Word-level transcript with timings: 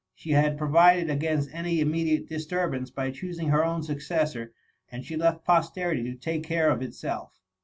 She 0.15 0.31
had 0.31 0.57
provided 0.57 1.11
against 1.11 1.53
any 1.53 1.79
immediate 1.79 2.27
disturbance 2.27 2.89
by 2.89 3.11
choosing 3.11 3.49
her 3.49 3.63
own 3.63 3.83
successor, 3.83 4.51
and 4.91 5.05
she 5.05 5.15
left 5.15 5.45
posterity 5.45 6.01
to 6.05 6.15
take 6.15 6.41
care 6.43 6.71
of 6.71 6.81
itself. 6.81 7.39